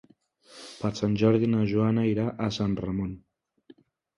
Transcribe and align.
Per 0.77 0.89
Sant 0.99 1.13
Jordi 1.23 1.49
na 1.51 1.67
Joana 1.73 2.07
irà 2.13 2.25
a 2.47 2.51
Sant 2.59 2.77
Ramon. 2.87 3.13